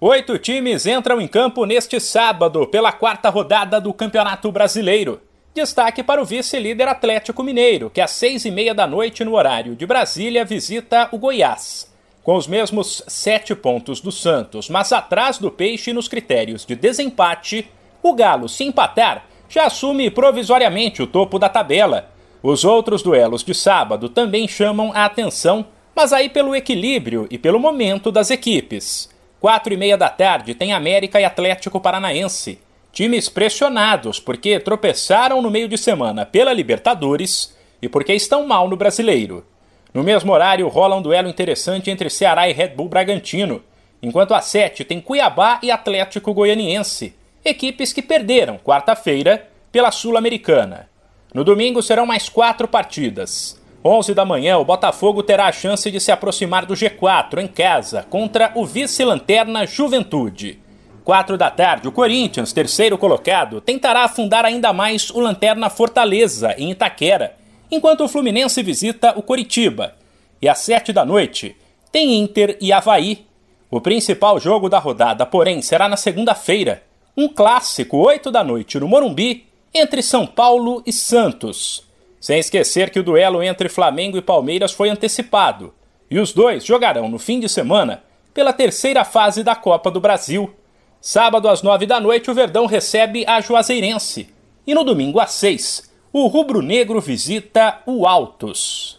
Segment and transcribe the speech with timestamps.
[0.00, 5.20] Oito times entram em campo neste sábado pela quarta rodada do Campeonato Brasileiro.
[5.52, 9.74] Destaque para o vice-líder Atlético Mineiro, que às seis e meia da noite, no horário
[9.74, 11.92] de Brasília, visita o Goiás.
[12.22, 17.68] Com os mesmos sete pontos do Santos, mas atrás do Peixe nos critérios de desempate,
[18.00, 22.08] o Galo, se empatar, já assume provisoriamente o topo da tabela.
[22.40, 27.58] Os outros duelos de sábado também chamam a atenção, mas aí pelo equilíbrio e pelo
[27.58, 29.17] momento das equipes.
[29.40, 32.58] Quatro e meia da tarde tem América e Atlético Paranaense.
[32.90, 38.76] Times pressionados porque tropeçaram no meio de semana pela Libertadores e porque estão mal no
[38.76, 39.46] Brasileiro.
[39.94, 43.62] No mesmo horário rola um duelo interessante entre Ceará e Red Bull Bragantino,
[44.02, 50.88] enquanto às sete tem Cuiabá e Atlético Goianiense, equipes que perderam quarta-feira pela Sul-Americana.
[51.32, 53.60] No domingo serão mais quatro partidas.
[53.88, 58.06] 11 da manhã, o Botafogo terá a chance de se aproximar do G4 em casa
[58.10, 60.60] contra o vice-lanterna Juventude.
[61.04, 66.70] 4 da tarde, o Corinthians, terceiro colocado, tentará afundar ainda mais o Lanterna Fortaleza em
[66.70, 67.34] Itaquera,
[67.70, 69.94] enquanto o Fluminense visita o Coritiba.
[70.42, 71.56] E às 7 da noite,
[71.90, 73.24] tem Inter e Havaí.
[73.70, 76.82] O principal jogo da rodada, porém, será na segunda-feira,
[77.16, 81.87] um clássico, 8 da noite, no Morumbi, entre São Paulo e Santos.
[82.20, 85.72] Sem esquecer que o duelo entre Flamengo e Palmeiras foi antecipado,
[86.10, 88.02] e os dois jogarão no fim de semana
[88.34, 90.52] pela terceira fase da Copa do Brasil.
[91.00, 94.28] Sábado às nove da noite, o Verdão recebe a Juazeirense,
[94.66, 98.98] e no domingo às seis, o rubro-negro visita o Altos.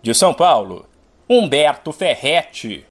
[0.00, 0.86] De São Paulo,
[1.28, 2.82] Humberto Ferretti.